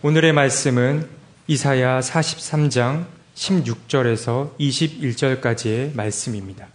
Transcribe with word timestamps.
오늘의 0.00 0.32
말씀은 0.32 1.08
이사야 1.48 1.98
43장 1.98 3.04
16절에서 3.34 4.56
21절까지의 4.56 5.96
말씀입니다. 5.96 6.68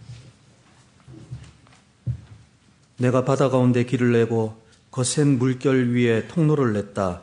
내가 2.98 3.24
바다 3.24 3.48
가운데 3.48 3.86
길을 3.86 4.12
내고 4.12 4.62
거센 4.92 5.40
물결 5.40 5.96
위에 5.96 6.28
통로를 6.28 6.74
냈다. 6.74 7.22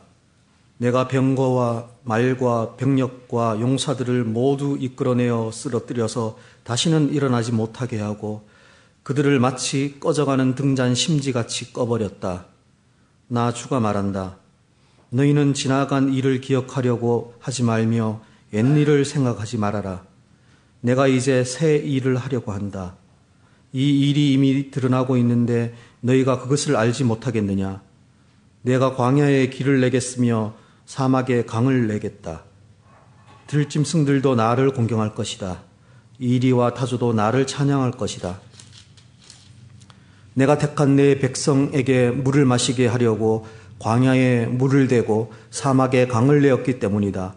내가 0.79 1.07
병거와 1.07 1.91
말과 2.05 2.77
병력과 2.77 3.61
용사들을 3.61 4.25
모두 4.25 4.79
이끌어내어 4.81 5.51
쓰러뜨려서 5.53 6.39
다시는 6.65 7.13
일어나지 7.13 7.53
못하게 7.53 8.01
하고 8.01 8.49
그들을 9.03 9.39
마치 9.39 10.01
꺼져가는 10.01 10.55
등잔 10.55 10.95
심지같이 10.95 11.75
꺼버렸다. 11.75 12.47
나 13.29 13.53
주가 13.53 13.81
말한다. 13.81 14.40
너희는 15.11 15.55
지나간 15.55 16.13
일을 16.13 16.41
기억하려고 16.41 17.35
하지 17.41 17.63
말며 17.63 18.21
옛일을 18.53 19.05
생각하지 19.05 19.59
말아라. 19.59 20.05
내가 20.81 21.07
이제 21.07 21.45
새 21.45 21.77
일을 21.77 22.17
하려고 22.17 22.53
한다. 22.53 22.97
이 23.73 24.09
일이 24.09 24.33
이미 24.33 24.71
드러나고 24.71 25.17
있는데 25.19 25.75
너희가 26.01 26.41
그것을 26.41 26.77
알지 26.77 27.05
못하겠느냐? 27.05 27.83
내가 28.63 28.95
광야에 28.97 29.51
길을 29.51 29.81
내겠으며 29.81 30.55
사막에 30.87 31.45
강을 31.45 31.87
내겠다. 31.87 32.45
들짐승들도 33.47 34.35
나를 34.35 34.73
공경할 34.73 35.15
것이다. 35.15 35.63
이리와 36.19 36.75
타조도 36.75 37.15
나를 37.15 37.47
찬양할 37.47 37.93
것이다. 37.93 38.41
내가 40.35 40.59
택한 40.59 40.97
내 40.97 41.19
백성에게 41.19 42.11
물을 42.11 42.45
마시게 42.45 42.87
하려고 42.87 43.47
광야에 43.81 44.47
물을 44.47 44.89
대고 44.89 45.33
사막에 45.51 46.07
강을 46.07 46.43
내었기 46.43 46.79
때문이다. 46.79 47.35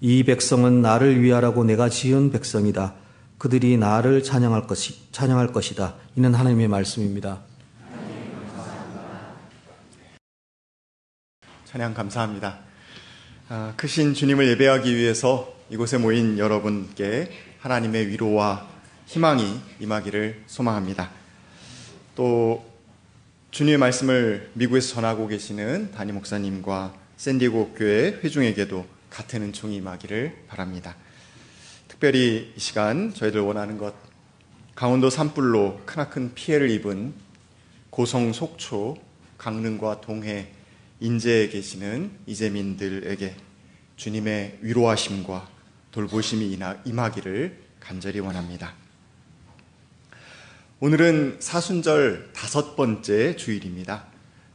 이 0.00 0.22
백성은 0.22 0.82
나를 0.82 1.20
위하라고 1.22 1.64
내가 1.64 1.88
지은 1.88 2.30
백성이다. 2.30 2.94
그들이 3.38 3.78
나를 3.78 4.22
찬양할 4.22 4.66
것이 4.66 5.10
찬양할 5.12 5.52
것이다. 5.52 5.94
이는 6.14 6.34
하나님의 6.34 6.68
말씀입니다. 6.68 7.40
찬양 11.64 11.94
감사합니다. 11.94 12.58
아, 13.48 13.72
크신 13.76 14.12
주님을 14.12 14.46
예배하기 14.48 14.94
위해서 14.94 15.54
이곳에 15.70 15.96
모인 15.96 16.38
여러분께 16.38 17.30
하나님의 17.60 18.08
위로와 18.08 18.68
희망이 19.06 19.58
임하기를 19.80 20.42
소망합니다. 20.46 21.10
또 22.14 22.67
주님의 23.50 23.78
말씀을 23.78 24.50
미국에서 24.52 24.94
전하고 24.94 25.26
계시는 25.26 25.92
담임 25.92 26.16
목사님과 26.16 26.94
샌디고 27.16 27.74
교회 27.74 28.10
회중에게도 28.22 28.86
같은 29.08 29.42
은총이 29.42 29.76
임하기를 29.76 30.44
바랍니다. 30.48 30.96
특별히 31.88 32.52
이 32.54 32.60
시간 32.60 33.14
저희들 33.14 33.40
원하는 33.40 33.78
것 33.78 33.94
강원도 34.74 35.08
산불로 35.08 35.80
크나큰 35.86 36.34
피해를 36.34 36.70
입은 36.70 37.14
고성 37.88 38.34
속초 38.34 38.98
강릉과 39.38 40.02
동해 40.02 40.52
인제에 41.00 41.48
계시는 41.48 42.10
이재민들에게 42.26 43.34
주님의 43.96 44.58
위로하심과 44.60 45.48
돌보심이 45.90 46.58
임하기를 46.84 47.58
간절히 47.80 48.20
원합니다. 48.20 48.74
오늘은 50.80 51.38
사순절 51.40 52.30
다섯 52.32 52.76
번째 52.76 53.34
주일입니다. 53.34 54.04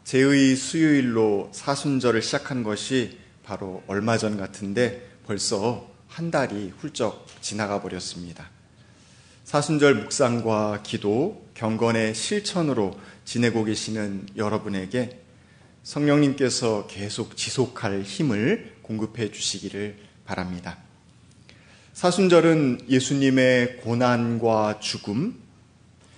제의 0.06 0.56
수요일로 0.56 1.50
사순절을 1.52 2.22
시작한 2.22 2.64
것이 2.64 3.18
바로 3.44 3.84
얼마 3.88 4.18
전 4.18 4.38
같은데 4.38 5.06
벌써 5.26 5.92
한 6.08 6.32
달이 6.32 6.76
훌쩍 6.78 7.28
지나가 7.42 7.82
버렸습니다. 7.82 8.50
사순절 9.44 9.96
묵상과 9.96 10.84
기도, 10.84 11.46
경건의 11.56 12.16
실천으로 12.16 12.98
지내고 13.26 13.66
계시는 13.66 14.28
여러분에게 14.38 15.20
성령님께서 15.84 16.88
계속 16.88 17.36
지속할 17.36 18.04
힘을 18.04 18.78
공급해 18.82 19.30
주시기를 19.30 19.98
바랍니다. 20.24 20.78
사순절은 21.92 22.86
예수님의 22.88 23.82
고난과 23.82 24.80
죽음, 24.80 25.43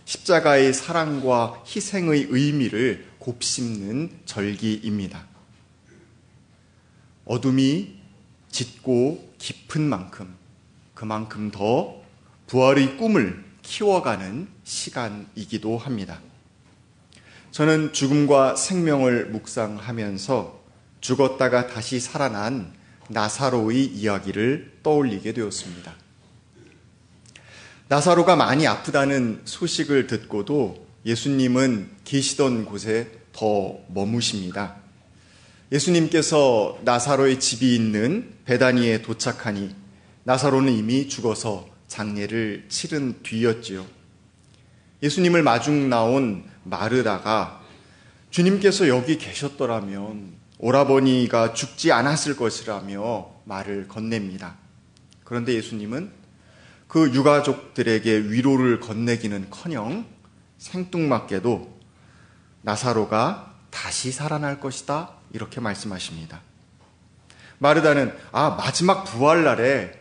십자가의 0.05 0.73
사랑과 0.73 1.63
희생의 1.67 2.27
의미를 2.29 3.07
곱씹는 3.19 4.19
절기입니다. 4.25 5.25
어둠이 7.25 7.95
짙고 8.49 9.33
깊은 9.39 9.81
만큼 9.81 10.35
그만큼 10.93 11.51
더 11.51 12.01
부활의 12.47 12.97
꿈을 12.97 13.43
키워가는 13.63 14.47
시간이기도 14.63 15.77
합니다. 15.77 16.21
저는 17.49 17.93
죽음과 17.93 18.55
생명을 18.55 19.27
묵상하면서 19.31 20.63
죽었다가 21.01 21.67
다시 21.67 21.99
살아난 21.99 22.73
나사로의 23.09 23.85
이야기를 23.85 24.79
떠올리게 24.83 25.33
되었습니다. 25.33 26.04
나사로가 27.87 28.35
많이 28.35 28.65
아프다는 28.65 29.41
소식을 29.45 30.07
듣고도 30.07 30.87
예수님은 31.05 31.91
계시던 32.03 32.65
곳에 32.65 33.11
더 33.31 33.77
머무십니다. 33.89 34.77
예수님께서 35.71 36.79
나사로의 36.83 37.39
집이 37.39 37.75
있는 37.75 38.33
베다니에 38.45 39.03
도착하니 39.03 39.75
나사로는 40.23 40.73
이미 40.73 41.07
죽어서 41.07 41.67
장례를 41.87 42.65
치른 42.69 43.21
뒤였지요. 43.21 43.85
예수님을 45.03 45.43
마중 45.43 45.87
나온 45.87 46.43
마르다가 46.63 47.61
주님께서 48.31 48.87
여기 48.87 49.19
계셨더라면 49.19 50.33
오라버니가 50.57 51.53
죽지 51.53 51.91
않았을 51.91 52.35
것이라며 52.35 53.29
말을 53.43 53.87
건넵니다. 53.87 54.57
그런데 55.23 55.53
예수님은 55.53 56.24
그 56.87 57.13
유가족들에게 57.13 58.29
위로를 58.29 58.79
건네기는 58.79 59.49
커녕 59.49 60.05
생뚱맞게도 60.57 61.79
나사로가 62.61 63.53
다시 63.69 64.11
살아날 64.11 64.59
것이다. 64.59 65.11
이렇게 65.33 65.59
말씀하십니다. 65.59 66.41
마르다는, 67.57 68.15
아, 68.31 68.51
마지막 68.51 69.03
부활 69.03 69.43
날에 69.43 69.99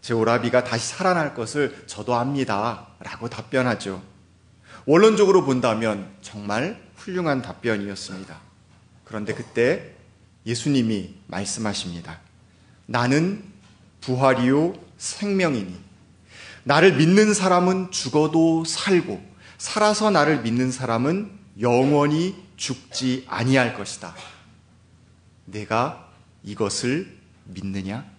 제 0.00 0.14
오라비가 0.14 0.64
다시 0.64 0.88
살아날 0.94 1.34
것을 1.34 1.84
저도 1.86 2.14
압니다. 2.14 2.88
라고 3.00 3.28
답변하죠. 3.28 4.02
원론적으로 4.84 5.44
본다면 5.44 6.10
정말 6.22 6.82
훌륭한 6.96 7.42
답변이었습니다. 7.42 8.40
그런데 9.04 9.34
그때 9.34 9.94
예수님이 10.44 11.14
말씀하십니다. 11.28 12.18
나는 12.86 13.44
부활이요 14.00 14.74
생명이니 14.98 15.81
나를 16.64 16.96
믿는 16.96 17.34
사람은 17.34 17.90
죽어도 17.90 18.64
살고 18.64 19.22
살아서 19.58 20.10
나를 20.10 20.42
믿는 20.42 20.70
사람은 20.72 21.30
영원히 21.60 22.34
죽지 22.56 23.24
아니할 23.28 23.74
것이다. 23.74 24.14
내가 25.44 26.10
이것을 26.42 27.16
믿느냐? 27.44 28.10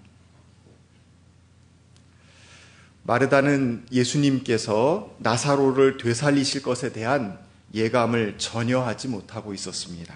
마르다는 3.04 3.86
예수님께서 3.92 5.14
나사로를 5.20 5.98
되살리실 5.98 6.64
것에 6.64 6.94
대한 6.94 7.38
예감을 7.74 8.38
전혀 8.38 8.80
하지 8.82 9.08
못하고 9.08 9.54
있었습니다. 9.54 10.16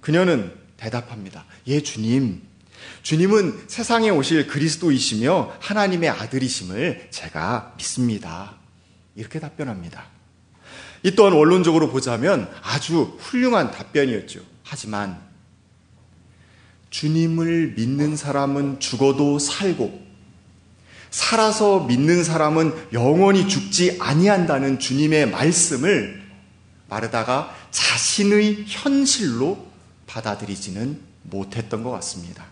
그녀는 0.00 0.54
대답합니다. 0.76 1.44
예, 1.66 1.82
주님. 1.82 2.49
주님은 3.02 3.64
세상에 3.66 4.10
오실 4.10 4.46
그리스도이시며 4.46 5.56
하나님의 5.60 6.10
아들이심을 6.10 7.08
제가 7.10 7.74
믿습니다. 7.76 8.54
이렇게 9.14 9.40
답변합니다. 9.40 10.04
이 11.02 11.12
또한 11.12 11.32
원론적으로 11.32 11.90
보자면 11.90 12.50
아주 12.62 13.16
훌륭한 13.20 13.70
답변이었죠. 13.70 14.40
하지만 14.62 15.20
주님을 16.90 17.74
믿는 17.76 18.16
사람은 18.16 18.80
죽어도 18.80 19.38
살고 19.38 20.10
살아서 21.10 21.80
믿는 21.80 22.22
사람은 22.22 22.88
영원히 22.92 23.48
죽지 23.48 23.98
아니한다는 24.00 24.78
주님의 24.78 25.30
말씀을 25.30 26.22
마르다가 26.88 27.54
자신의 27.70 28.64
현실로 28.66 29.66
받아들이지는 30.06 31.00
못했던 31.22 31.82
것 31.82 31.90
같습니다. 31.90 32.49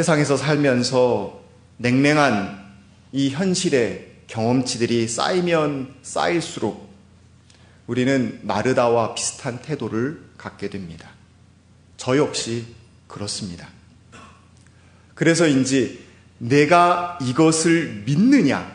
세상에서 0.00 0.38
살면서 0.38 1.42
냉랭한 1.76 2.58
이 3.12 3.28
현실의 3.28 4.06
경험치들이 4.28 5.06
쌓이면 5.06 5.94
쌓일수록 6.00 6.88
우리는 7.86 8.40
마르다와 8.42 9.14
비슷한 9.14 9.60
태도를 9.60 10.22
갖게 10.38 10.70
됩니다. 10.70 11.10
저 11.98 12.16
역시 12.16 12.64
그렇습니다. 13.08 13.68
그래서인지 15.14 16.02
내가 16.38 17.18
이것을 17.20 18.04
믿느냐? 18.06 18.74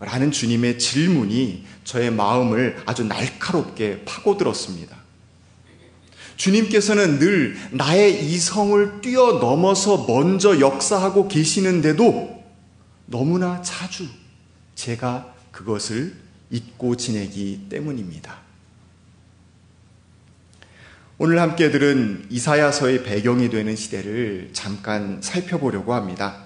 라는 0.00 0.30
주님의 0.30 0.78
질문이 0.78 1.66
저의 1.84 2.10
마음을 2.10 2.82
아주 2.86 3.04
날카롭게 3.04 4.04
파고들었습니다. 4.06 4.96
주님께서는 6.36 7.18
늘 7.18 7.56
나의 7.72 8.24
이성을 8.30 9.00
뛰어넘어서 9.00 10.04
먼저 10.06 10.60
역사하고 10.60 11.28
계시는데도 11.28 12.44
너무나 13.06 13.62
자주 13.62 14.06
제가 14.74 15.34
그것을 15.50 16.14
잊고 16.50 16.96
지내기 16.96 17.66
때문입니다. 17.68 18.46
오늘 21.18 21.40
함께 21.40 21.70
들은 21.70 22.26
이사야서의 22.28 23.02
배경이 23.02 23.48
되는 23.48 23.74
시대를 23.74 24.50
잠깐 24.52 25.22
살펴보려고 25.22 25.94
합니다. 25.94 26.44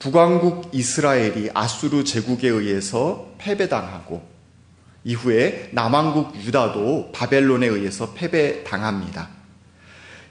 북왕국 0.00 0.70
이스라엘이 0.72 1.50
아수르 1.54 2.02
제국에 2.02 2.48
의해서 2.48 3.32
패배당하고 3.38 4.35
이후에 5.06 5.70
남왕국 5.72 6.34
유다도 6.44 7.12
바벨론에 7.12 7.68
의해서 7.68 8.12
패배당합니다. 8.12 9.28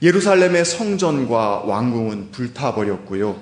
예루살렘의 0.02 0.66
성전과 0.66 1.62
왕궁은 1.62 2.32
불타버렸고요. 2.32 3.42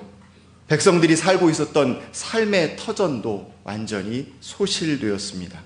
백성들이 0.68 1.16
살고 1.16 1.50
있었던 1.50 2.00
삶의 2.12 2.76
터전도 2.76 3.52
완전히 3.64 4.32
소실되었습니다. 4.38 5.60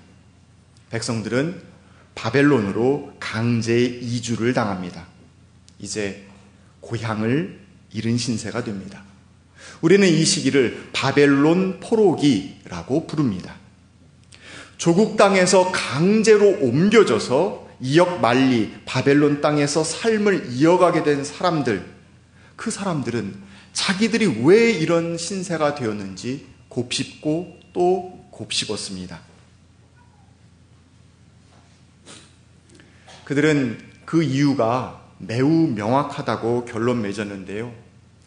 백성들은 0.89 1.61
바벨론으로 2.15 3.13
강제 3.19 3.79
이주를 3.79 4.55
당합니다. 4.55 5.05
이제 5.77 6.25
고향을 6.81 7.59
잃은 7.93 8.17
신세가 8.17 8.63
됩니다. 8.63 9.03
우리는 9.81 10.07
이 10.07 10.25
시기를 10.25 10.89
바벨론 10.93 11.79
포로기라고 11.79 13.05
부릅니다. 13.05 13.58
조국 14.79 15.17
땅에서 15.17 15.73
강제로 15.73 16.57
옮겨져서 16.61 17.67
이역 17.81 18.21
말리 18.21 18.73
바벨론 18.85 19.41
땅에서 19.41 19.83
삶을 19.83 20.53
이어가게 20.53 21.03
된 21.03 21.25
사람들, 21.25 21.85
그 22.55 22.71
사람들은 22.71 23.35
자기들이 23.73 24.41
왜 24.45 24.71
이런 24.71 25.17
신세가 25.17 25.75
되었는지 25.75 26.47
곱씹고 26.69 27.59
또 27.73 28.25
곱씹었습니다. 28.31 29.19
그들은 33.25 33.79
그 34.05 34.23
이유가 34.23 35.01
매우 35.17 35.49
명확하다고 35.49 36.63
결론 36.63 37.01
맺었는데요. 37.01 37.73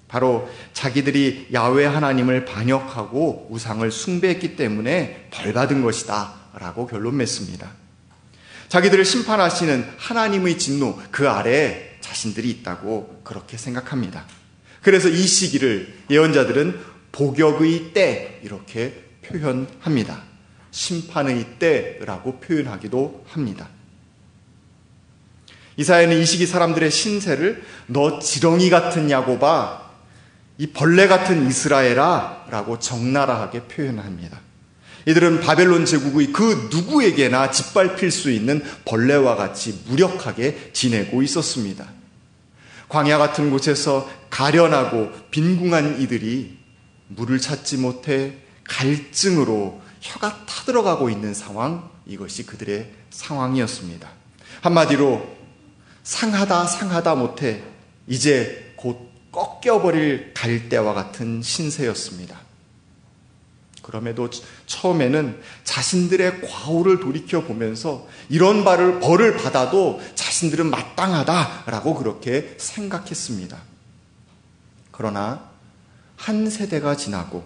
바로 0.07 0.47
자기들이 0.75 1.49
야외 1.55 1.87
하나님을 1.87 2.45
반역하고 2.45 3.49
우상을 3.51 3.91
숭배했기 3.91 4.57
때문에 4.57 5.29
벌받은 5.31 5.83
것이다. 5.83 6.42
라고 6.59 6.87
결론 6.87 7.17
맺습니다. 7.17 7.71
자기들을 8.69 9.05
심판하시는 9.05 9.87
하나님의 9.99 10.59
진노 10.59 10.99
그 11.11 11.29
아래 11.29 11.97
자신들이 12.01 12.51
있다고 12.51 13.21
그렇게 13.25 13.57
생각합니다. 13.57 14.25
그래서 14.83 15.09
이 15.09 15.27
시기를 15.27 15.95
예언자들은 16.11 16.81
복역의 17.13 17.93
때 17.93 18.41
이렇게 18.43 19.05
표현합니다. 19.23 20.23
심판의 20.71 21.59
때라고 21.59 22.41
표현하기도 22.41 23.27
합니다. 23.29 23.69
이사야는 25.77 26.19
이 26.19 26.25
시기 26.27 26.47
사람들의 26.47 26.91
신세를 26.91 27.63
너 27.87 28.19
지렁이 28.19 28.71
같은 28.71 29.11
야고바 29.11 29.91
이 30.59 30.67
벌레 30.69 31.09
같은 31.09 31.47
이스라엘아 31.47 32.47
라고 32.51 32.79
적나라하게 32.79 33.65
표현합니다. 33.65 34.41
이들은 35.07 35.41
바벨론 35.41 35.85
제국의 35.85 36.33
그 36.33 36.69
누구에게나 36.71 37.51
짓밟힐 37.51 38.11
수 38.11 38.31
있는 38.31 38.63
벌레와 38.85 39.37
같이 39.37 39.83
무력하게 39.87 40.71
지내고 40.73 41.23
있었습니다. 41.23 41.87
광야 42.89 43.19
같은 43.19 43.51
곳에서 43.51 44.09
가련하고 44.31 45.11
빈궁한 45.31 46.01
이들이 46.01 46.59
물을 47.09 47.39
찾지 47.39 47.79
못해 47.79 48.35
갈증으로 48.65 49.81
혀가 50.01 50.47
타들어가고 50.47 51.11
있는 51.11 51.35
상황, 51.35 51.91
이것이 52.07 52.45
그들의 52.45 52.91
상황이었습니다. 53.11 54.09
한마디로 54.61 55.37
상하다 56.03 56.67
상하다 56.67 57.15
못해 57.15 57.63
이제 58.07 58.75
곧 58.77 59.11
꺾여버릴 59.31 60.33
갈대와 60.35 60.93
같은 60.95 61.41
신세였습니다. 61.43 62.52
그럼에도 63.83 64.31
처음에는 64.67 65.41
자신들의 65.65 66.41
과오를 66.43 67.01
돌이켜 67.01 67.43
보면서 67.43 68.07
이런 68.29 68.65
발을 68.65 69.01
벌을 69.01 69.37
받아도 69.37 70.01
자신들은 70.15 70.71
마땅하다라고 70.71 71.95
그렇게 71.95 72.55
생각했습니다. 72.59 73.59
그러나 74.93 75.51
한 76.17 76.49
세대가 76.49 76.97
지나고 76.97 77.45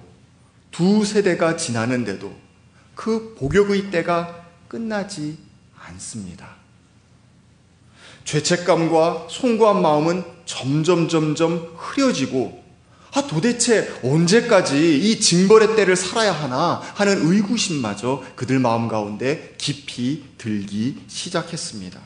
두 0.71 1.05
세대가 1.05 1.57
지나는데도 1.57 2.35
그 2.95 3.35
복역의 3.39 3.91
때가 3.91 4.45
끝나지 4.69 5.39
않습니다. 5.79 6.57
죄책감과 8.25 9.29
송구한 9.31 9.81
마음은 9.81 10.25
점점 10.45 11.09
점점 11.09 11.73
흐려지고 11.77 12.66
아, 13.17 13.27
도대체 13.27 13.91
언제까지 14.03 14.99
이 14.99 15.19
징벌의 15.19 15.75
때를 15.75 15.97
살아야 15.97 16.33
하나 16.33 16.83
하는 16.97 17.27
의구심마저 17.33 18.23
그들 18.37 18.59
마음 18.59 18.89
가운데 18.89 19.55
깊이 19.57 20.23
들기 20.37 20.99
시작했습니다. 21.09 21.99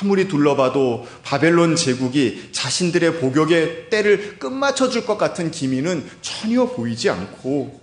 아무리 0.00 0.28
둘러봐도 0.28 1.04
바벨론 1.24 1.74
제국이 1.74 2.50
자신들의 2.52 3.18
복역의 3.18 3.90
때를 3.90 4.38
끝마쳐 4.38 4.88
줄 4.88 5.04
것 5.04 5.18
같은 5.18 5.50
기미는 5.50 6.08
전혀 6.22 6.66
보이지 6.66 7.10
않고 7.10 7.80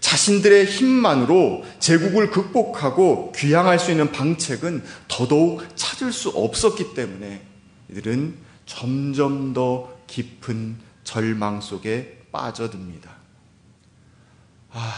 자신들의 0.00 0.66
힘만으로 0.66 1.62
제국을 1.78 2.32
극복하고 2.32 3.30
귀향할 3.36 3.78
수 3.78 3.92
있는 3.92 4.10
방책은 4.10 4.82
더더욱 5.06 5.64
찾을 5.76 6.12
수 6.12 6.30
없었기 6.30 6.94
때문에 6.94 7.42
이들은 7.90 8.34
점점 8.66 9.52
더 9.52 9.99
깊은 10.10 10.76
절망 11.04 11.60
속에 11.60 12.26
빠져듭니다. 12.32 13.16
아, 14.70 14.94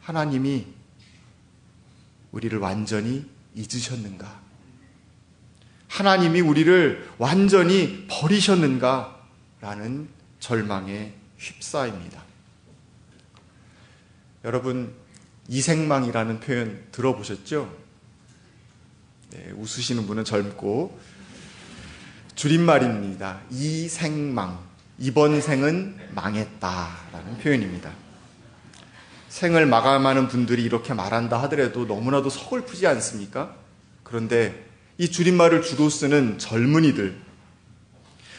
하나님이 0.00 0.66
우리를 2.32 2.58
완전히 2.58 3.28
잊으셨는가? 3.54 4.40
하나님이 5.88 6.40
우리를 6.40 7.10
완전히 7.18 8.06
버리셨는가? 8.08 9.26
라는 9.60 10.08
절망에 10.40 11.14
휩싸입니다. 11.36 12.22
여러분, 14.44 14.94
이생망이라는 15.48 16.40
표현 16.40 16.86
들어보셨죠? 16.90 17.76
네, 19.30 19.50
웃으시는 19.50 20.06
분은 20.06 20.24
젊고, 20.24 20.98
줄임말입니다. 22.38 23.40
이 23.50 23.88
생망. 23.88 24.60
이번 25.00 25.40
생은 25.40 25.96
망했다라는 26.14 27.38
표현입니다. 27.42 27.90
생을 29.28 29.66
마감하는 29.66 30.28
분들이 30.28 30.62
이렇게 30.62 30.94
말한다 30.94 31.42
하더라도 31.42 31.84
너무나도 31.84 32.30
서글프지 32.30 32.86
않습니까? 32.86 33.56
그런데 34.04 34.66
이 34.98 35.10
줄임말을 35.10 35.62
주로 35.62 35.90
쓰는 35.90 36.38
젊은이들, 36.38 37.16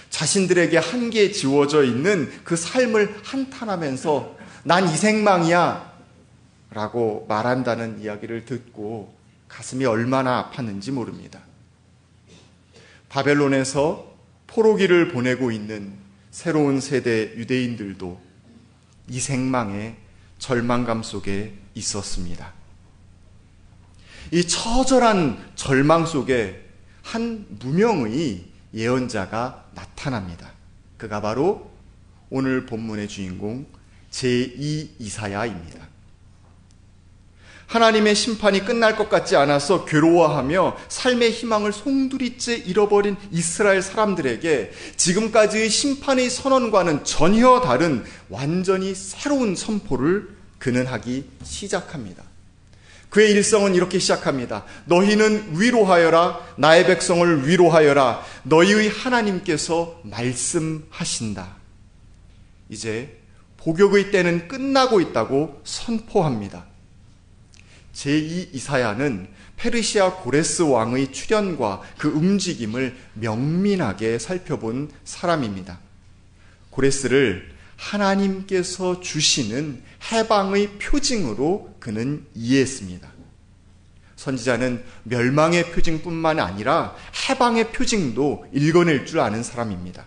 자신들에게 0.10 0.78
한계에 0.78 1.32
지워져 1.34 1.84
있는 1.84 2.32
그 2.46 2.56
삶을 2.56 3.20
한탄하면서 3.24 4.38
난 4.64 4.86
이 4.88 4.96
생망이야 4.96 5.92
라고 6.72 7.26
말한다는 7.28 8.02
이야기를 8.02 8.46
듣고 8.46 9.14
가슴이 9.50 9.86
얼마나 9.86 10.50
아팠는지 10.50 10.92
모릅니다. 10.92 11.49
바벨론에서 13.10 14.16
포로기를 14.48 15.10
보내고 15.10 15.52
있는 15.52 15.94
새로운 16.32 16.80
세대 16.80 17.36
유대인들도 17.36 18.20
이 19.10 19.20
생망의 19.20 19.96
절망감 20.38 21.04
속에 21.04 21.56
있었습니다. 21.74 22.54
이 24.32 24.44
처절한 24.44 25.54
절망 25.56 26.06
속에 26.06 26.70
한 27.02 27.46
무명의 27.60 28.46
예언자가 28.74 29.66
나타납니다. 29.74 30.52
그가 30.98 31.22
바로 31.22 31.72
오늘 32.30 32.68
본문의 32.68 33.08
주인공 33.08 33.66
제2 34.12 34.90
이사야입니다. 35.00 35.88
하나님의 37.70 38.16
심판이 38.16 38.66
끝날 38.66 38.96
것 38.96 39.10
같지 39.10 39.36
않아서 39.36 39.86
괴로워하며 39.86 40.76
삶의 40.88 41.32
희망을 41.32 41.72
송두리째 41.72 42.56
잃어버린 42.56 43.16
이스라엘 43.32 43.84
사람들에게 43.84 44.72
지금까지의 44.98 45.70
심판의 45.70 46.32
선언과는 46.32 47.04
전혀 47.04 47.62
다른 47.62 48.04
완전히 48.28 48.96
새로운 48.96 49.56
선포를 49.56 50.36
그는 50.58 50.88
하기 50.88 51.30
시작합니다. 51.44 52.24
그의 53.12 53.32
일성은 53.32 53.76
이렇게 53.76 54.00
시작합니다. 54.00 54.66
너희는 54.86 55.60
위로하여라. 55.60 56.40
나의 56.58 56.88
백성을 56.88 57.48
위로하여라. 57.48 58.24
너희의 58.44 58.90
하나님께서 58.90 60.00
말씀하신다. 60.04 61.56
이제 62.70 63.20
복역의 63.58 64.12
때는 64.12 64.48
끝나고 64.48 65.02
있다고 65.02 65.62
선포합니다. 65.64 66.69
제2 67.94 68.54
이사야는 68.54 69.28
페르시아 69.58 70.16
고레스 70.16 70.64
왕의 70.64 71.12
출현과 71.12 71.82
그 71.98 72.08
움직임을 72.08 72.96
명민하게 73.14 74.20
살펴본 74.20 74.92
사람입니다. 75.04 75.80
고레스를 76.70 77.50
하나님께서 77.76 79.02
주시는 79.02 79.82
해방의 80.12 80.80
표징으로 80.80 81.76
그는 81.80 82.26
이해했습니다. 82.36 83.10
선지자는 84.16 84.84
멸망의 85.04 85.72
표징뿐만 85.72 86.40
아니라 86.40 86.96
해방의 87.30 87.72
표징도 87.72 88.48
읽어낼 88.54 89.06
줄 89.06 89.22
아는 89.22 89.44
사람입니다. 89.44 90.06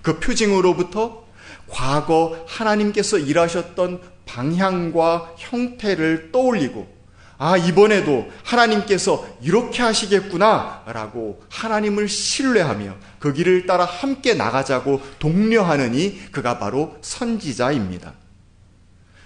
그 0.00 0.20
표징으로부터 0.20 1.26
과거 1.68 2.44
하나님께서 2.46 3.18
일하셨던 3.18 4.00
방향과 4.26 5.34
형태를 5.38 6.30
떠올리고 6.30 6.97
아, 7.40 7.56
이번에도 7.56 8.28
하나님께서 8.42 9.26
이렇게 9.40 9.80
하시겠구나 9.82 10.82
라고 10.86 11.40
하나님을 11.48 12.08
신뢰하며 12.08 12.96
그 13.20 13.32
길을 13.32 13.66
따라 13.66 13.84
함께 13.84 14.34
나가자고 14.34 15.00
독려하느니 15.20 16.32
그가 16.32 16.58
바로 16.58 16.96
선지자입니다. 17.00 18.12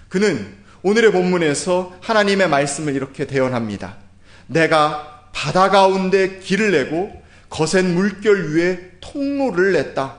그는 0.09 0.55
오늘의 0.83 1.11
본문에서 1.11 1.97
하나님의 2.01 2.49
말씀을 2.49 2.93
이렇게 2.95 3.25
대언합니다. 3.25 3.97
내가 4.45 5.29
바다 5.33 5.69
가운데 5.69 6.37
길을 6.37 6.71
내고 6.71 7.23
거센 7.49 7.95
물결 7.95 8.53
위에 8.53 8.91
통로를 9.01 9.73
냈다. 9.73 10.17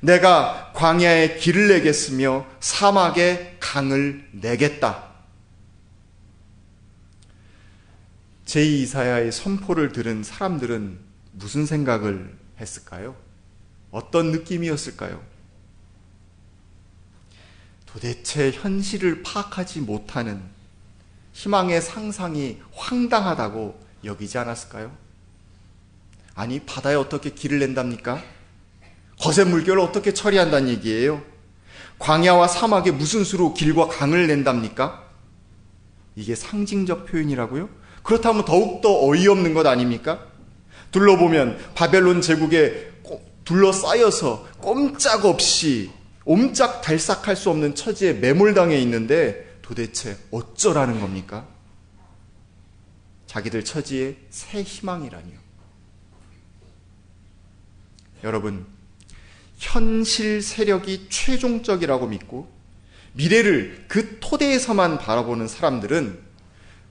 내가 0.00 0.70
광야에 0.74 1.36
길을 1.36 1.68
내겠으며 1.68 2.46
사막에 2.60 3.56
강을 3.58 4.24
내겠다. 4.32 5.13
제2이사야의 8.46 9.30
선포를 9.30 9.92
들은 9.92 10.22
사람들은 10.22 10.98
무슨 11.32 11.66
생각을 11.66 12.36
했을까요? 12.60 13.16
어떤 13.90 14.32
느낌이었을까요? 14.32 15.22
도대체 17.86 18.50
현실을 18.50 19.22
파악하지 19.22 19.80
못하는 19.80 20.42
희망의 21.32 21.80
상상이 21.80 22.60
황당하다고 22.72 23.80
여기지 24.04 24.38
않았을까요? 24.38 24.96
아니, 26.34 26.60
바다에 26.60 26.96
어떻게 26.96 27.30
길을 27.30 27.60
낸답니까? 27.60 28.22
거센 29.20 29.48
물결을 29.50 29.80
어떻게 29.80 30.12
처리한다는 30.12 30.68
얘기예요? 30.68 31.22
광야와 32.00 32.48
사막에 32.48 32.90
무슨 32.90 33.22
수로 33.24 33.54
길과 33.54 33.88
강을 33.88 34.26
낸답니까? 34.26 35.08
이게 36.16 36.34
상징적 36.34 37.06
표현이라고요? 37.06 37.83
그렇다면 38.04 38.44
더욱더 38.44 39.04
어이없는 39.04 39.54
것 39.54 39.66
아닙니까? 39.66 40.24
둘러보면 40.92 41.58
바벨론 41.74 42.20
제국에 42.20 42.92
둘러싸여서 43.44 44.46
꼼짝없이 44.60 45.90
옴짝달싹할 46.24 47.34
수 47.34 47.50
없는 47.50 47.74
처지에 47.74 48.14
매몰당해 48.14 48.78
있는데 48.78 49.58
도대체 49.62 50.16
어쩌라는 50.30 51.00
겁니까? 51.00 51.46
자기들 53.26 53.64
처지에 53.64 54.16
새 54.30 54.62
희망이라니요. 54.62 55.38
여러분, 58.22 58.64
현실 59.58 60.40
세력이 60.40 61.08
최종적이라고 61.10 62.06
믿고 62.06 62.48
미래를 63.14 63.86
그 63.88 64.18
토대에서만 64.20 64.98
바라보는 64.98 65.48
사람들은 65.48 66.33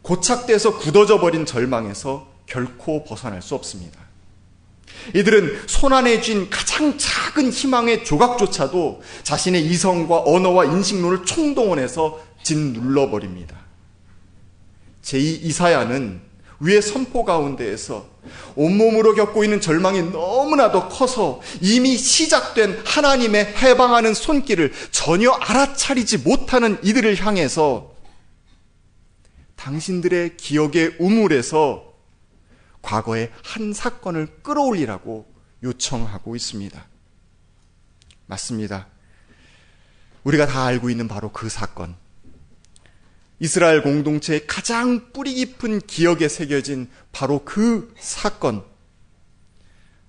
고착돼서 0.04 0.78
굳어져 0.78 1.20
버린 1.20 1.46
절망에서 1.46 2.28
결코 2.46 3.04
벗어날 3.04 3.42
수 3.42 3.56
없습니다. 3.56 4.00
이들은 5.16 5.64
손안에 5.68 6.22
쥔 6.22 6.50
가장 6.50 6.98
작은 6.98 7.52
희망의 7.52 8.06
조각조차도 8.06 9.02
자신의 9.24 9.66
이성과 9.66 10.24
언어와 10.26 10.66
인식론을 10.66 11.26
총동원해서 11.26 12.20
짓눌러버립니다. 12.44 13.58
제2 15.04 15.44
이사야는 15.44 16.22
위의 16.60 16.82
선포 16.82 17.26
가운데에서 17.26 18.06
온몸으로 18.56 19.16
겪고 19.16 19.44
있는 19.44 19.60
절망이 19.60 20.02
너무나도 20.04 20.88
커서 20.88 21.42
이미 21.60 21.98
시작된 21.98 22.84
하나님의 22.86 23.56
해방하는 23.58 24.14
손길을 24.14 24.72
전혀 24.92 25.32
알아차리지 25.32 26.20
못하는 26.20 26.78
이들을 26.84 27.26
향해서 27.26 27.93
당신들의 29.64 30.36
기억의 30.36 30.98
우물에서 31.00 31.94
과거의 32.82 33.32
한 33.46 33.72
사건을 33.72 34.28
끌어올리라고 34.44 35.26
요청하고 35.64 36.36
있습니다. 36.36 36.86
맞습니다. 38.26 38.88
우리가 40.26 40.48
다 40.48 40.66
알고 40.66 40.90
있는 40.90 41.08
바로 41.08 41.32
그 41.32 41.48
사건. 41.48 41.96
이스라엘 43.40 43.82
공동체의 43.82 44.48
가장 44.48 45.14
뿌리 45.14 45.34
깊은 45.34 45.80
기억에 45.88 46.28
새겨진 46.28 46.90
바로 47.14 47.46
그 47.46 47.94
사건. 47.98 48.66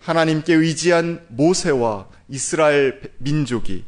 하나님께 0.01 0.53
의지한 0.53 1.25
모세와 1.29 2.09
이스라엘 2.29 3.15
민족이 3.19 3.85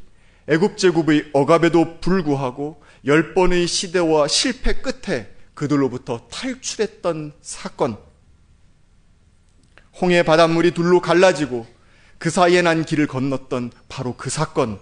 애굽 0.46 0.78
제국의 0.78 1.30
억압에도 1.32 1.98
불구하고 1.98 2.80
열 3.04 3.34
번의 3.34 3.66
시대와 3.66 4.28
실패 4.28 4.80
끝에 4.80 5.35
그들로부터 5.56 6.28
탈출했던 6.30 7.32
사건. 7.40 7.96
홍해 10.00 10.22
바닷물이 10.22 10.72
둘로 10.72 11.00
갈라지고 11.00 11.66
그 12.18 12.30
사이에 12.30 12.62
난 12.62 12.84
길을 12.84 13.08
건넜던 13.08 13.72
바로 13.88 14.14
그 14.16 14.30
사건. 14.30 14.78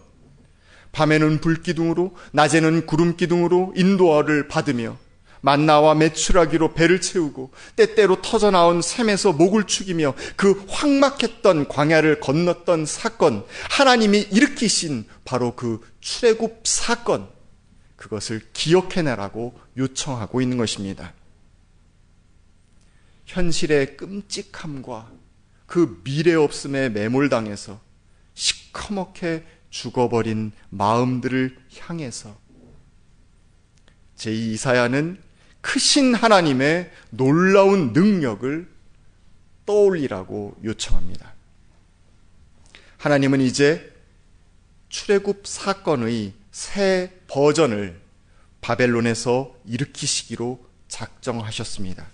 밤에는 0.93 1.40
불기둥으로, 1.40 2.14
낮에는 2.33 2.87
구름기둥으로 2.87 3.73
인도어를 3.76 4.49
받으며 4.49 4.97
만나와 5.40 5.95
메추라기로 5.95 6.73
배를 6.75 7.00
채우고 7.00 7.50
때때로 7.76 8.23
터져나온 8.23 8.81
샘에서 8.81 9.33
목을 9.33 9.64
축이며 9.64 10.14
그 10.37 10.64
황막했던 10.69 11.69
광야를 11.69 12.21
건넜던 12.21 12.87
사건, 12.87 13.45
하나님이 13.71 14.21
일으키신 14.33 15.07
바로 15.25 15.54
그 15.54 15.81
출애굽 16.00 16.66
사건. 16.66 17.28
그것을 17.97 18.43
기억해내라고 18.52 19.54
요청하고 19.76 20.40
있는 20.40 20.57
것입니다. 20.57 21.12
현실의 23.26 23.97
끔찍함과 23.97 25.11
그 25.66 26.00
미래 26.04 26.35
없음에 26.35 26.88
매몰당해서 26.90 27.81
시커멓게 28.35 29.45
죽어버린 29.71 30.52
마음들을 30.71 31.57
향해서 31.78 32.38
제2 34.16 34.52
이사야는 34.52 35.21
크신 35.61 36.14
하나님의 36.14 36.93
놀라운 37.11 37.93
능력을 37.93 38.69
떠올리라고 39.66 40.57
요청합니다. 40.62 41.33
하나님은 42.99 43.40
이제 43.40 43.93
출애굽 44.90 45.47
사건의 45.47 46.35
새 46.52 47.11
버전을 47.26 48.04
바벨론에서 48.64 49.54
일으키시기로 49.66 50.59
작정하셨습니다. 50.88 52.06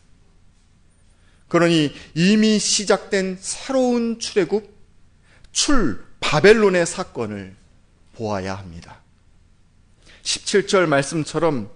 그러니 1.46 1.94
이미 2.14 2.58
시작된 2.58 3.38
새로운 3.40 4.18
출애굽, 4.18 4.68
출 5.52 6.04
바벨론의 6.18 6.86
사건을 6.86 7.54
보아야 8.14 8.56
합니다. 8.56 9.00
17절 10.22 10.86
말씀처럼 10.86 11.70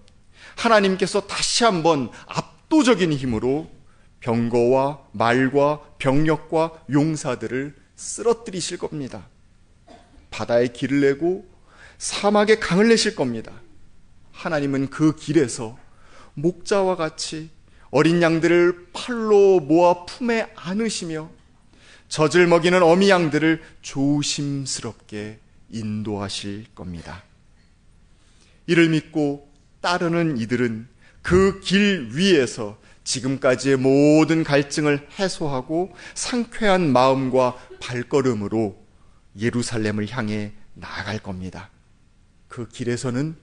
하나님께서 0.56 1.28
다시 1.28 1.62
한번 1.62 2.10
압도적인 2.26 3.12
힘으로 3.12 3.70
병거와 4.18 5.06
말과 5.12 5.82
병력과 5.98 6.84
용사들을 6.90 7.76
쓰러뜨리실 7.94 8.78
겁니다. 8.78 9.28
바다에 10.32 10.66
길을 10.66 11.00
내고 11.00 11.48
사막에 11.98 12.58
강을 12.58 12.88
내실 12.88 13.14
겁니다. 13.14 13.52
하나님은 14.34 14.90
그 14.90 15.16
길에서 15.16 15.78
목자와 16.34 16.96
같이 16.96 17.50
어린 17.90 18.20
양들을 18.20 18.88
팔로 18.92 19.60
모아 19.60 20.04
품에 20.04 20.52
안으시며 20.56 21.30
젖을 22.08 22.46
먹이는 22.46 22.82
어미 22.82 23.08
양들을 23.08 23.62
조심스럽게 23.82 25.38
인도하실 25.70 26.66
겁니다. 26.74 27.22
이를 28.66 28.88
믿고 28.88 29.50
따르는 29.80 30.38
이들은 30.38 30.88
그 31.22 31.60
길 31.60 32.10
위에서 32.12 32.78
지금까지의 33.04 33.76
모든 33.76 34.44
갈증을 34.44 35.08
해소하고 35.18 35.94
상쾌한 36.14 36.92
마음과 36.92 37.56
발걸음으로 37.80 38.82
예루살렘을 39.38 40.10
향해 40.10 40.52
나아갈 40.74 41.18
겁니다. 41.18 41.70
그 42.48 42.68
길에서는 42.68 43.36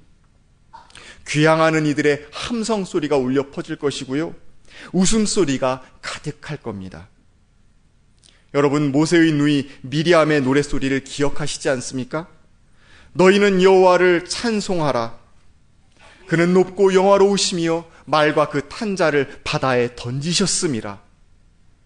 귀향하는 1.27 1.85
이들의 1.85 2.27
함성 2.31 2.85
소리가 2.85 3.17
울려 3.17 3.49
퍼질 3.51 3.75
것이고요. 3.77 4.35
웃음소리가 4.93 5.83
가득할 6.01 6.57
겁니다. 6.57 7.09
여러분 8.53 8.91
모세의 8.91 9.31
누이 9.33 9.69
미리암의 9.81 10.41
노래소리를 10.41 11.03
기억하시지 11.03 11.69
않습니까? 11.69 12.27
너희는 13.13 13.61
여호와를 13.61 14.25
찬송하라. 14.25 15.19
그는 16.27 16.53
높고 16.53 16.93
영화로우시며 16.93 17.85
말과 18.05 18.49
그 18.49 18.67
탄자를 18.67 19.41
바다에 19.43 19.95
던지셨음이라. 19.95 21.01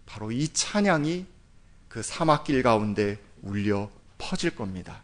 바로 0.06 0.32
이 0.32 0.48
찬양이 0.48 1.25
그 1.88 2.04
사막길 2.04 2.62
가운데 2.63 3.20
울려 3.42 3.89
퍼질 4.18 4.56
겁니다. 4.56 5.01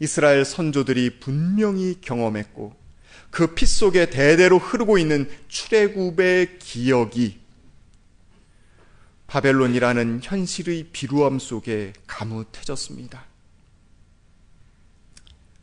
이스라엘 0.00 0.44
선조들이 0.44 1.20
분명히 1.20 2.00
경험했고 2.00 2.80
그 3.30 3.54
피 3.54 3.64
속에 3.66 4.10
대대로 4.10 4.58
흐르고 4.58 4.98
있는 4.98 5.30
출애굽의 5.48 6.58
기억이 6.58 7.38
바벨론이라는 9.28 10.20
현실의 10.22 10.88
비루함 10.92 11.38
속에 11.38 11.92
가무해졌습니다. 12.08 13.24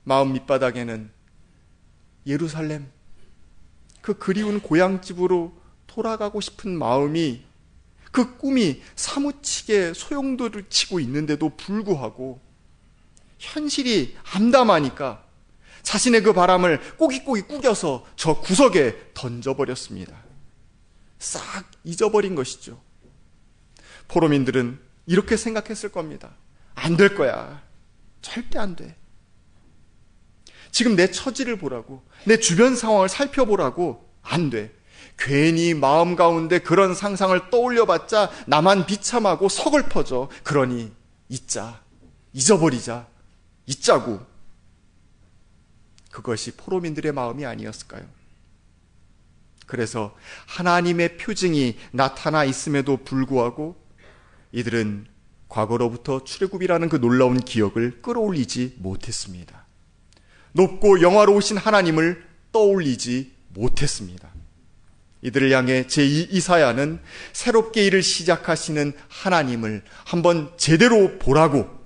마음 0.06 0.32
밑바닥에는 0.32 1.10
예루살렘, 2.26 2.90
그 4.02 4.18
그리운 4.18 4.62
고향집으로 4.62 5.54
돌아가고 5.88 6.40
싶은 6.40 6.78
마음이 6.78 7.44
그 8.14 8.38
꿈이 8.38 8.82
사무치게 8.96 9.94
소용돌이를 9.94 10.70
치고 10.70 11.02
있는데도 11.02 11.50
불구하고 11.58 12.40
현실이 13.40 14.16
암담하니까 14.34 15.24
자신의 15.84 16.22
그 16.24 16.34
바람을 16.34 16.98
꼬깃꼬깃 16.98 17.48
꾸겨서 17.48 18.06
저 18.16 18.40
구석에 18.42 19.12
던져버렸습니다. 19.14 20.14
싹 21.20 21.72
잊어버린 21.84 22.36
것이죠. 22.36 22.82
포로민들은 24.08 24.80
이렇게 25.06 25.38
생각했을 25.38 25.90
겁니다. 25.90 26.36
안 26.76 26.98
될 26.98 27.16
거야. 27.16 27.62
절대 28.22 28.60
안 28.60 28.76
돼. 28.76 28.96
지금 30.72 30.96
내 30.96 31.10
처지를 31.10 31.58
보라고, 31.58 32.04
내 32.26 32.38
주변 32.38 32.76
상황을 32.76 33.10
살펴보라고, 33.10 34.08
안 34.22 34.50
돼. 34.50 34.74
괜히 35.18 35.74
마음 35.74 36.16
가운데 36.16 36.60
그런 36.60 36.94
상상을 36.94 37.50
떠올려 37.50 37.86
봤자 37.86 38.30
나만 38.46 38.86
비참하고 38.86 39.50
서글퍼져. 39.50 40.30
그러니 40.44 40.92
잊자. 41.30 41.82
잊어버리자. 42.34 43.08
잊자고. 43.68 44.26
그것이 46.12 46.52
포로민들의 46.58 47.12
마음이 47.12 47.46
아니었을까요? 47.46 48.04
그래서 49.68 50.16
하나님의 50.48 51.18
표징이 51.18 51.78
나타나 51.92 52.44
있음에도 52.44 52.98
불구하고 52.98 53.76
이들은 54.54 55.06
과거로부터 55.50 56.24
출애굽이라는 56.24 56.90
그 56.90 57.00
놀라운 57.00 57.40
기억을 57.40 58.02
끌어올리지 58.02 58.78
못했습니다. 58.80 59.66
높고 60.54 61.02
영화로우신 61.02 61.58
하나님을 61.58 62.26
떠올리지 62.52 63.34
못했습니다. 63.50 64.30
이들을 65.22 65.52
향해 65.52 65.84
제2 65.88 66.32
이사야는 66.32 67.00
새롭게 67.34 67.86
일을 67.86 68.04
시작하시는 68.04 68.94
하나님을 69.10 69.84
한번 70.06 70.52
제대로 70.58 71.18
보라고 71.20 71.77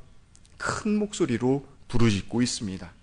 큰 0.62 0.96
목소리로 0.98 1.66
부르짖고 1.88 2.44
있습니다. 2.44 2.94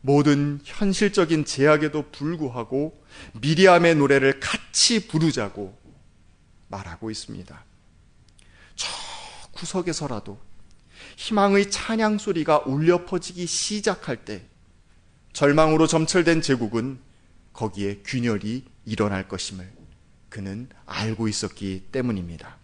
모든 0.00 0.60
현실적인 0.62 1.44
제약에도 1.44 2.10
불구하고 2.12 3.02
미리암의 3.40 3.96
노래를 3.96 4.38
같이 4.38 5.08
부르자고 5.08 5.76
말하고 6.68 7.10
있습니다. 7.10 7.64
저 8.76 8.88
구석에서라도 9.52 10.38
희망의 11.16 11.70
찬양 11.70 12.18
소리가 12.18 12.62
울려 12.66 13.04
퍼지기 13.04 13.46
시작할 13.46 14.24
때 14.24 14.44
절망으로 15.32 15.88
점철된 15.88 16.40
제국은 16.40 17.00
거기에 17.52 18.02
균열이 18.04 18.64
일어날 18.84 19.26
것임을 19.26 19.70
그는 20.28 20.68
알고 20.86 21.28
있었기 21.28 21.88
때문입니다. 21.90 22.58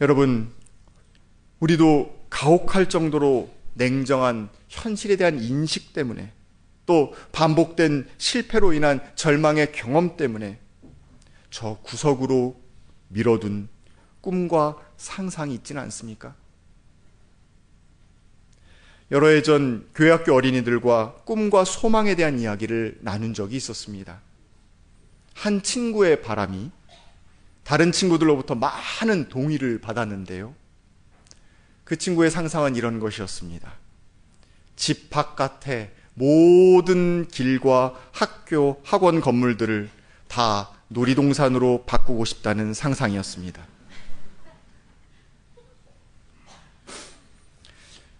여러분, 0.00 0.52
우리도 1.60 2.26
가혹할 2.30 2.88
정도로 2.88 3.50
냉정한 3.74 4.48
현실에 4.68 5.16
대한 5.16 5.40
인식 5.40 5.92
때문에 5.92 6.32
또 6.86 7.14
반복된 7.32 8.08
실패로 8.18 8.72
인한 8.72 9.00
절망의 9.14 9.72
경험 9.72 10.16
때문에 10.16 10.58
저 11.50 11.78
구석으로 11.82 12.60
밀어둔 13.08 13.68
꿈과 14.20 14.76
상상이 14.96 15.54
있지는 15.54 15.82
않습니까? 15.82 16.34
여러 19.10 19.28
해 19.28 19.42
전 19.42 19.88
교회학교 19.94 20.34
어린이들과 20.34 21.22
꿈과 21.24 21.64
소망에 21.64 22.14
대한 22.14 22.38
이야기를 22.38 22.98
나눈 23.00 23.32
적이 23.32 23.56
있었습니다. 23.56 24.20
한 25.32 25.62
친구의 25.62 26.20
바람이 26.20 26.70
다른 27.64 27.92
친구들로부터 27.92 28.54
많은 28.54 29.28
동의를 29.28 29.80
받았는데요. 29.80 30.54
그 31.88 31.96
친구의 31.96 32.30
상상은 32.30 32.76
이런 32.76 33.00
것이었습니다. 33.00 33.72
집 34.76 35.08
바깥에 35.08 35.90
모든 36.12 37.26
길과 37.26 37.94
학교, 38.12 38.78
학원 38.84 39.22
건물들을 39.22 39.88
다 40.28 40.68
놀이동산으로 40.88 41.84
바꾸고 41.86 42.26
싶다는 42.26 42.74
상상이었습니다. 42.74 43.62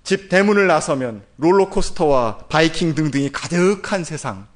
집 0.02 0.30
대문을 0.30 0.66
나서면 0.66 1.22
롤러코스터와 1.36 2.46
바이킹 2.48 2.94
등등이 2.94 3.32
가득한 3.32 4.02
세상. 4.02 4.48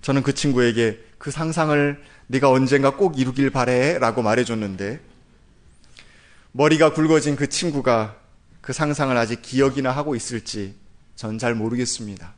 저는 0.00 0.22
그 0.22 0.32
친구에게 0.32 1.04
그 1.18 1.30
상상을 1.30 2.02
네가 2.28 2.50
언젠가 2.50 2.96
꼭 2.96 3.18
이루길 3.18 3.50
바래 3.50 3.98
라고 3.98 4.22
말해줬는데 4.22 5.15
머리가 6.56 6.94
굵어진 6.94 7.36
그 7.36 7.50
친구가 7.50 8.16
그 8.62 8.72
상상을 8.72 9.14
아직 9.14 9.42
기억이나 9.42 9.90
하고 9.90 10.14
있을지 10.16 10.74
전 11.14 11.38
잘 11.38 11.54
모르겠습니다. 11.54 12.34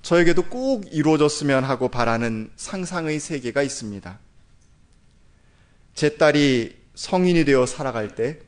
저에게도 0.00 0.44
꼭 0.44 0.86
이루어졌으면 0.90 1.62
하고 1.64 1.90
바라는 1.90 2.50
상상의 2.56 3.20
세계가 3.20 3.62
있습니다. 3.62 4.18
제 5.92 6.16
딸이 6.16 6.74
성인이 6.94 7.44
되어 7.44 7.66
살아갈 7.66 8.14
때 8.14 8.38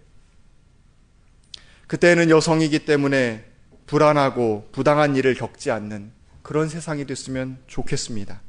그때는 1.87 2.31
여성이기 2.31 2.87
때문에 2.87 3.45
불안하고 3.85 4.71
부당한 4.73 5.15
일을 5.15 5.35
겪지 5.35 5.71
않는 5.71 6.11
그런 6.43 6.71
세상이 6.71 7.05
됐으면 7.07 7.59
좋겠습니다. 7.67 8.41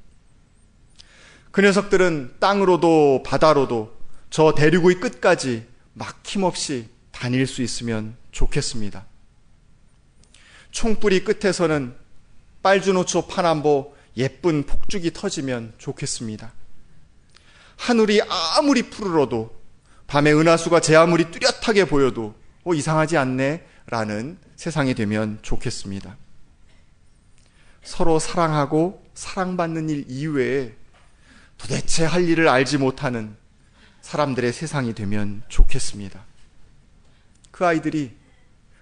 그 1.52 1.62
녀석들은 1.62 2.36
땅으로도 2.40 3.24
바다로도 3.26 4.05
저 4.30 4.54
대륙의 4.54 5.00
끝까지 5.00 5.66
막힘없이 5.94 6.90
다닐 7.12 7.48
수 7.48 7.62
있으면 7.62 8.18
좋겠습니다. 8.32 9.06
총뿌리 10.72 11.24
끝에서는 11.24 11.96
빨주노초 12.62 13.28
파남보 13.28 13.96
예쁜 14.18 14.64
폭죽이 14.64 15.14
터지면 15.14 15.74
좋겠습니다. 15.78 16.52
하늘이 17.78 18.22
아무리 18.58 18.84
푸르러도 18.84 19.56
밤의 20.08 20.36
은하수가 20.36 20.80
제 20.82 20.96
아무리 20.96 21.32
뚜렷하게 21.32 21.86
보여도 21.86 22.36
어, 22.64 22.74
이상하지 22.74 23.18
않네? 23.18 23.66
라는 23.88 24.38
세상이 24.56 24.96
되면 24.96 25.40
좋겠습니다. 25.42 26.18
서로 27.84 28.18
사랑하고 28.20 29.06
사랑받는 29.14 29.90
일 29.90 30.06
이외에 30.08 30.74
도대체 31.58 32.04
할 32.06 32.28
일을 32.28 32.48
알지 32.48 32.80
못하는 32.80 33.38
사람들의 34.06 34.54
세상이 34.54 34.94
되면 34.94 35.42
좋겠습니다. 35.48 36.24
그 37.50 37.66
아이들이 37.66 38.16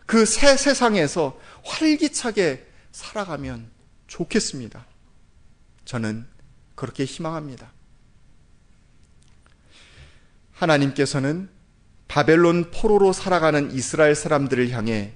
그 0.05 0.25
새 0.25 0.57
세상에서 0.57 1.39
활기차게 1.63 2.67
살아가면 2.91 3.71
좋겠습니다. 4.07 4.85
저는 5.85 6.27
그렇게 6.75 7.05
희망합니다. 7.05 7.71
하나님께서는 10.51 11.47
바벨론 12.09 12.69
포로로 12.69 13.13
살아가는 13.13 13.71
이스라엘 13.71 14.15
사람들을 14.15 14.71
향해 14.71 15.13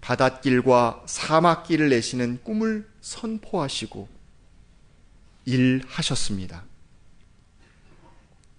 바닷길과 0.00 1.02
사막길을 1.06 1.88
내시는 1.88 2.38
꿈을 2.44 2.88
선포하시고 3.00 4.08
일하셨습니다. 5.44 6.69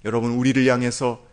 여러분, 0.06 0.32
우리를 0.32 0.66
향해서 0.66 1.24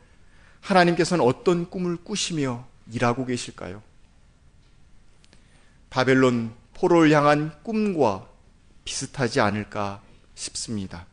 하나님께서는 0.61 1.25
어떤 1.25 1.71
꿈을 1.71 1.97
꾸시며 1.97 2.67
일하고 2.93 3.27
계실까요? 3.27 3.83
바벨론 5.91 6.53
포로를 6.75 7.11
향한 7.13 7.53
꿈과 7.63 8.29
비슷하지 8.85 9.41
않을까 9.41 10.03
싶습니다. 10.35 11.07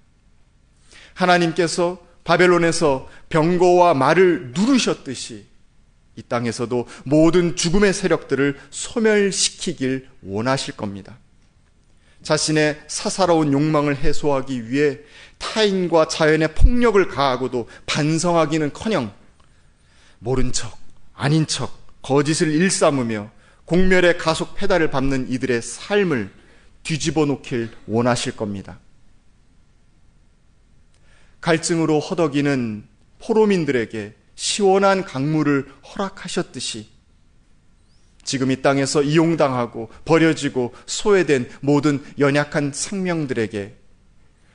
하나님께서 1.13 2.05
바벨론에서 2.23 3.09
병거와 3.29 3.93
말을 3.93 4.51
누르셨듯이 4.53 5.45
이 6.15 6.21
땅에서도 6.21 6.87
모든 7.03 7.55
죽음의 7.55 7.93
세력들을 7.93 8.59
소멸시키길 8.69 10.09
원하실 10.23 10.75
겁니다. 10.75 11.17
자신의 12.25 12.81
사사로운 12.87 13.53
욕망을 13.53 13.95
해소하기 13.95 14.69
위해 14.69 14.97
타인과 15.37 16.07
자연의 16.07 16.55
폭력을 16.55 17.07
가하고도 17.07 17.69
반성하기는 17.85 18.73
커녕 18.73 19.13
모른 20.17 20.51
척, 20.51 20.75
아닌 21.13 21.45
척, 21.45 21.71
거짓을 22.01 22.51
일삼으며 22.51 23.29
공멸의 23.65 24.17
가속 24.17 24.55
페달을 24.55 24.89
밟는 24.89 25.29
이들의 25.29 25.61
삶을 25.61 26.31
뒤집어 26.81 27.25
놓길 27.25 27.69
원하실 27.85 28.35
겁니다. 28.35 28.79
갈증으로 31.41 31.99
허덕이는 31.99 32.87
포로민들에게 33.19 34.15
시원한 34.33 35.03
강물을 35.03 35.71
허락하셨듯이 35.83 36.89
지금 38.25 38.51
이 38.51 38.61
땅에서 38.61 39.03
이용당하고 39.03 39.89
버려지고 40.03 40.73
소외된 40.87 41.49
모든 41.61 42.03
연약한 42.19 42.73
생명들에게 42.73 43.75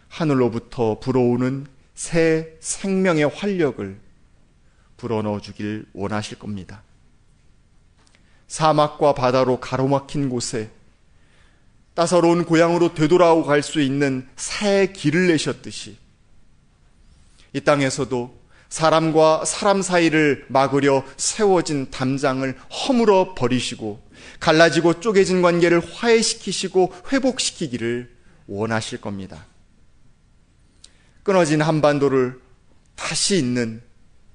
하늘로부터 0.09 0.99
불어오는 0.99 1.67
새 1.95 2.57
생명의 2.61 3.29
활력을 3.29 3.99
불어넣어 4.97 5.41
주길 5.41 5.87
원하실 5.95 6.39
겁니다. 6.39 6.83
사막과 8.49 9.15
바다로 9.15 9.61
가로막힌 9.61 10.29
곳에 10.29 10.71
따사로운 11.95 12.45
고향으로 12.45 12.95
되돌아오 12.95 13.45
갈 13.45 13.63
수 13.63 13.81
있는 13.81 14.29
새 14.35 14.93
길을 14.93 15.29
내셨듯이 15.29 15.97
이 17.53 17.61
땅에서도 17.61 18.40
사람과 18.71 19.45
사람 19.45 19.83
사이를 19.83 20.47
막으려 20.49 21.05
세워진 21.17 21.91
담장을 21.91 22.57
허물어 22.59 23.35
버리시고 23.35 24.01
갈라지고 24.39 25.01
쪼개진 25.01 25.43
관계를 25.43 25.81
화해시키시고 25.81 26.95
회복시키기를 27.13 28.11
원하실 28.47 29.01
겁니다. 29.01 29.45
끊어진 31.23 31.61
한반도를 31.61 32.41
다시 32.95 33.39
잇는 33.39 33.83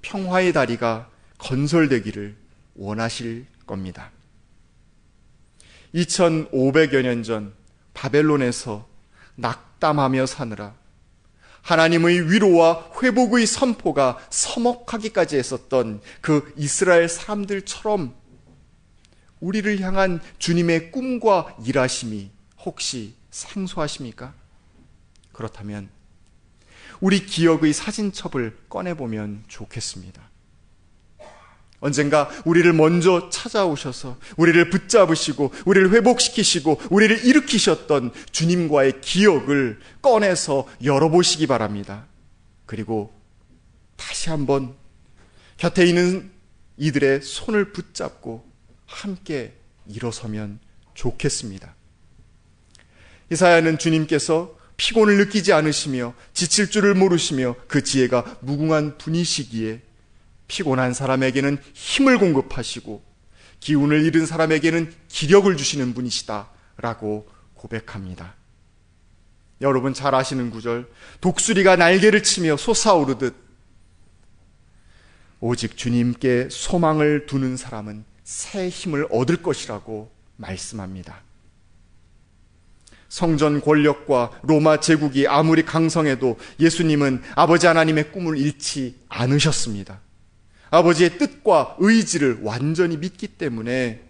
평화의 0.01 0.53
다리가 0.53 1.09
건설되기를 1.39 2.35
원하실 2.75 3.45
겁니다. 3.65 4.11
2500여 5.93 7.01
년 7.01 7.23
전 7.23 7.53
바벨론에서 7.93 8.87
낙담하며 9.35 10.25
사느라 10.25 10.75
하나님의 11.65 12.31
위로와 12.31 12.91
회복의 13.01 13.47
선포가 13.47 14.19
서먹하기까지 14.29 15.35
했었던 15.35 15.99
그 16.21 16.53
이스라엘 16.57 17.09
사람들처럼 17.09 18.13
우리를 19.39 19.79
향한 19.81 20.21
주님의 20.37 20.91
꿈과 20.91 21.57
일하심이 21.65 22.29
혹시 22.63 23.15
생소하십니까? 23.31 24.35
그렇다면 25.31 25.89
우리 27.01 27.25
기억의 27.25 27.73
사진첩을 27.73 28.57
꺼내보면 28.69 29.43
좋겠습니다. 29.47 30.21
언젠가 31.85 32.27
우리를 32.45 32.73
먼저 32.73 33.29
찾아오셔서 33.29 34.17
우리를 34.37 34.71
붙잡으시고 34.71 35.53
우리를 35.65 35.91
회복시키시고 35.91 36.81
우리를 36.89 37.23
일으키셨던 37.25 38.11
주님과의 38.31 39.01
기억을 39.01 39.79
꺼내서 40.01 40.67
열어보시기 40.83 41.45
바랍니다. 41.45 42.07
그리고 42.65 43.13
다시 43.97 44.31
한번 44.31 44.73
곁에 45.57 45.85
있는 45.85 46.31
이들의 46.77 47.21
손을 47.21 47.71
붙잡고 47.71 48.43
함께 48.87 49.53
일어서면 49.85 50.57
좋겠습니다. 50.95 51.75
이사야는 53.31 53.77
주님께서 53.77 54.57
피곤을 54.77 55.17
느끼지 55.17 55.53
않으시며 55.53 56.15
지칠 56.33 56.71
줄을 56.71 56.95
모르시며 56.95 57.55
그 57.67 57.83
지혜가 57.83 58.39
무궁한 58.41 58.97
분이시기에 58.97 59.81
피곤한 60.47 60.93
사람에게는 60.93 61.57
힘을 61.73 62.17
공급하시고 62.17 63.03
기운을 63.59 64.03
잃은 64.05 64.25
사람에게는 64.25 64.93
기력을 65.07 65.55
주시는 65.57 65.93
분이시다. 65.93 66.49
라고 66.77 67.27
고백합니다. 67.53 68.35
여러분 69.61 69.93
잘 69.93 70.13
아시는 70.13 70.51
구절. 70.51 70.89
독수리가 71.21 71.77
날개를 71.77 72.21
치며 72.23 72.57
솟아오르듯 72.57 73.33
오직 75.39 75.77
주님께 75.77 76.49
소망을 76.51 77.25
두는 77.25 77.57
사람은 77.57 78.03
새 78.23 78.67
힘을 78.69 79.07
얻을 79.09 79.37
것이라고 79.37 80.11
말씀합니다. 80.37 81.21
성전 83.07 83.61
권력과 83.61 84.41
로마 84.43 84.79
제국이 84.79 85.27
아무리 85.27 85.63
강성해도 85.63 86.37
예수님은 86.59 87.21
아버지 87.35 87.67
하나님의 87.67 88.11
꿈을 88.11 88.37
잃지 88.37 88.99
않으셨습니다. 89.07 90.01
아버지의 90.69 91.17
뜻과 91.17 91.77
의지를 91.79 92.39
완전히 92.41 92.97
믿기 92.97 93.27
때문에 93.27 94.01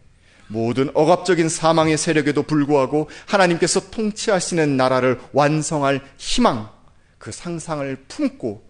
모든 0.48 0.90
억압적인 0.94 1.50
사망의 1.50 1.98
세력에도 1.98 2.44
불구하고 2.44 3.10
하나님께서 3.28 3.90
통치하시는 3.90 4.78
나라를 4.78 5.20
완성할 5.34 6.02
희망, 6.18 6.70
그 7.18 7.32
상상을 7.32 7.96
품고 8.08 8.64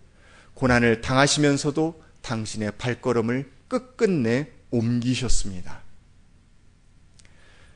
고난을 0.54 1.02
당하시면서도 1.02 2.02
당신의 2.22 2.72
발걸음을 2.78 3.52
끝끝내 3.68 4.48
옮기셨습니다. 4.72 5.82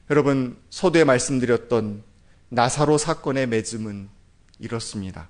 여러분, 0.10 0.58
서두에 0.70 1.04
말씀드렸던 1.04 2.04
나사로 2.50 2.98
사건의 2.98 3.48
맺음은 3.48 4.10
이렇습니다. 4.60 5.30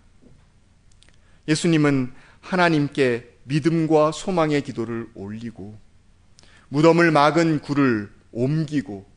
예수님은 1.48 2.14
하나님께 2.42 3.39
믿음과 3.44 4.12
소망의 4.12 4.62
기도를 4.62 5.10
올리고 5.16 5.78
무덤을 6.70 7.12
막은 7.12 7.60
굴을 7.60 8.12
옮기고 8.32 9.10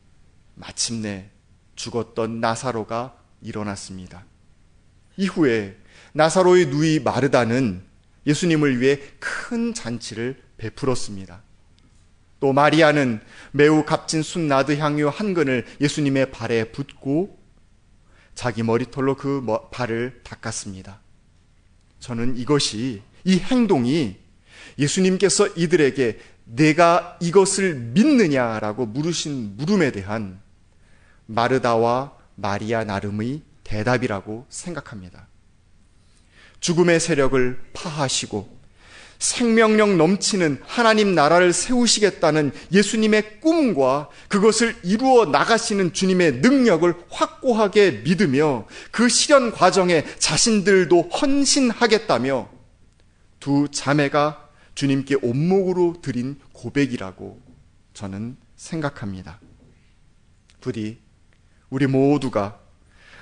마침내 0.55 1.29
죽었던 1.75 2.39
나사로가 2.39 3.17
일어났습니다. 3.41 4.25
이후에 5.17 5.77
나사로의 6.13 6.67
누이 6.67 6.99
마르다는 6.99 7.83
예수님을 8.25 8.79
위해 8.79 8.99
큰 9.19 9.73
잔치를 9.73 10.41
베풀었습니다. 10.57 11.41
또 12.39 12.53
마리아는 12.53 13.21
매우 13.51 13.85
값진 13.85 14.21
순나드 14.21 14.77
향유 14.77 15.09
한 15.09 15.33
근을 15.33 15.65
예수님의 15.79 16.31
발에 16.31 16.71
붓고 16.71 17.39
자기 18.35 18.63
머리털로 18.63 19.15
그 19.15 19.45
발을 19.71 20.21
닦았습니다. 20.23 20.99
저는 21.99 22.37
이것이 22.37 23.01
이 23.23 23.39
행동이 23.39 24.17
예수님께서 24.77 25.47
이들에게 25.55 26.19
내가 26.45 27.17
이것을 27.21 27.75
믿느냐라고 27.75 28.85
물으신 28.85 29.57
물음에 29.57 29.91
대한 29.91 30.39
마르다와 31.25 32.13
마리아 32.35 32.83
나름의 32.83 33.41
대답이라고 33.63 34.45
생각합니다. 34.49 35.27
죽음의 36.59 36.99
세력을 36.99 37.61
파하시고 37.73 38.63
생명력 39.19 39.95
넘치는 39.95 40.61
하나님 40.65 41.15
나라를 41.15 41.53
세우시겠다는 41.53 42.51
예수님의 42.73 43.39
꿈과 43.39 44.09
그것을 44.27 44.75
이루어 44.83 45.25
나가시는 45.25 45.93
주님의 45.93 46.33
능력을 46.35 46.93
확고하게 47.09 48.01
믿으며 48.03 48.67
그 48.91 49.07
실현 49.07 49.51
과정에 49.51 50.03
자신들도 50.19 51.03
헌신하겠다며 51.03 52.52
두 53.43 53.67
자매가 53.69 54.51
주님께 54.73 55.17
온목으로 55.21 55.97
드린 56.01 56.39
고백이라고 56.53 57.41
저는 57.93 58.37
생각합니다. 58.55 59.41
부디 60.61 60.97
우리 61.69 61.85
모두가 61.85 62.61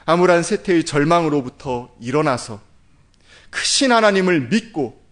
암울한 0.05 0.43
세태의 0.43 0.83
절망으로부터 0.85 1.95
일어나서 1.99 2.61
크신 3.49 3.91
하나님을 3.91 4.49
믿고 4.49 5.03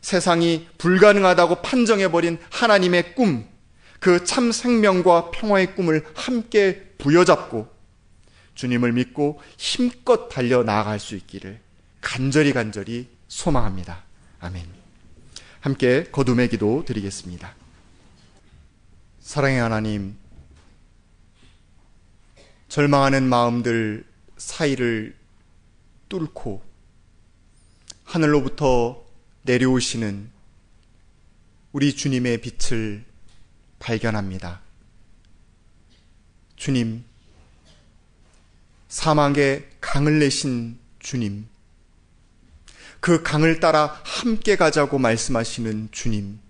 세상이 0.00 0.66
불가능하다고 0.78 1.56
판정해버린 1.56 2.38
하나님의 2.50 3.14
꿈, 3.16 3.46
그 4.00 4.24
참 4.24 4.50
생명과 4.50 5.30
평화의 5.30 5.74
꿈을 5.74 6.06
함께 6.14 6.94
부여잡고 6.96 7.68
주님을 8.54 8.92
믿고 8.92 9.42
힘껏 9.58 10.30
달려 10.30 10.62
나아갈 10.62 10.98
수 10.98 11.16
있기를 11.16 11.60
간절히 12.00 12.54
간절히 12.54 13.10
소망합니다. 13.28 14.07
아멘. 14.40 14.66
함께 15.60 16.04
거둠의 16.04 16.48
기도 16.48 16.84
드리겠습니다. 16.84 17.54
사랑의 19.20 19.60
하나님, 19.60 20.16
절망하는 22.68 23.24
마음들 23.24 24.06
사이를 24.36 25.16
뚫고 26.08 26.62
하늘로부터 28.04 29.04
내려오시는 29.42 30.30
우리 31.72 31.96
주님의 31.96 32.40
빛을 32.40 33.04
발견합니다. 33.80 34.60
주님, 36.54 37.04
사막에 38.88 39.68
강을 39.80 40.20
내신 40.20 40.78
주님, 41.00 41.48
그 43.00 43.22
강을 43.22 43.60
따라 43.60 44.00
함께 44.04 44.56
가자고 44.56 44.98
말씀하시는 44.98 45.88
주님, 45.92 46.40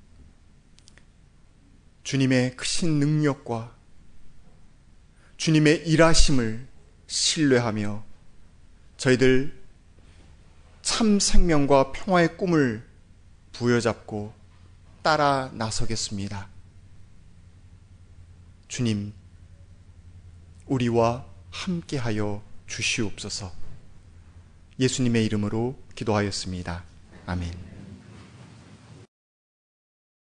주님의 2.04 2.56
크신 2.56 2.98
능력과 2.98 3.76
주님의 5.36 5.86
일하심을 5.86 6.66
신뢰하며 7.06 8.02
저희들 8.96 9.56
참 10.82 11.20
생명과 11.20 11.92
평화의 11.92 12.36
꿈을 12.36 12.82
부여잡고 13.52 14.32
따라 15.02 15.50
나서겠습니다. 15.52 16.48
주님, 18.68 19.12
우리와 20.66 21.24
함께하여 21.50 22.42
주시옵소서. 22.66 23.52
예수님의 24.80 25.24
이름으로 25.26 25.78
기도하였습니다. 25.98 26.84
아멘. 27.26 27.77